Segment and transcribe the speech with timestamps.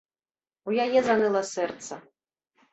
[0.69, 2.03] У яе заныла сэрца.